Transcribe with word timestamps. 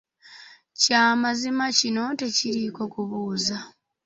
Kya 0.81 1.03
mazima 1.21 1.65
kino 1.77 2.03
tekiriiko 2.19 2.83
kubuuza 2.93 3.57